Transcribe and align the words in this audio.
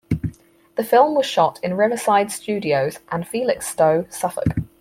The 0.77 0.83
film 0.83 1.13
was 1.13 1.27
shot 1.27 1.59
in 1.61 1.75
Riverside 1.77 2.31
Studios, 2.31 2.97
and 3.11 3.23
Felixstowe, 3.27 4.07
Suffolk. 4.11 4.47